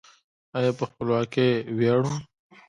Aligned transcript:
آیا 0.57 0.71
په 0.77 0.83
خپلواکۍ 0.89 1.49
ویاړو؟ 1.77 2.13